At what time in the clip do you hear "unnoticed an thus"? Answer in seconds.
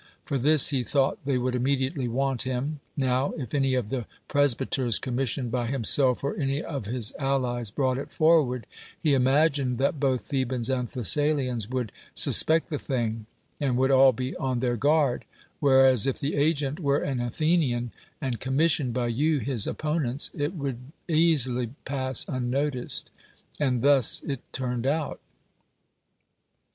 22.27-24.19